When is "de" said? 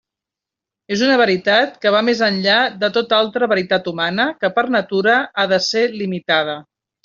2.85-2.91, 5.57-5.65